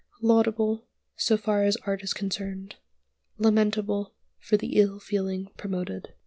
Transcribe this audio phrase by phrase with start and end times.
[0.19, 2.75] Laudable, so far as art is concerned;
[3.37, 6.15] lamentable for the ill feeling promoted.